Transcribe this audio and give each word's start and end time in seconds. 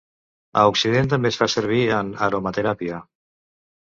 A 0.59 0.61
occident 0.69 1.09
també 1.11 1.31
es 1.33 1.35
fa 1.41 1.49
servir 1.55 1.83
en 1.97 2.09
aromateràpia. 2.29 3.03